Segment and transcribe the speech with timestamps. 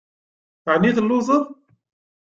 [0.71, 1.43] Ɛni telluẓeḍ?